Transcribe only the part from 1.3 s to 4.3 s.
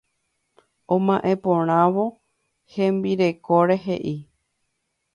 porãvo hembirekóre he'i.